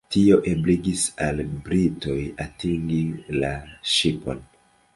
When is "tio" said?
0.13-0.37